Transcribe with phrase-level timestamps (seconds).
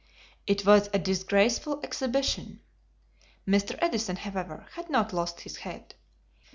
[0.47, 2.61] It was a disgraceful exhibition.
[3.47, 3.75] Mr.
[3.79, 5.93] Edison, however, had not lost his head.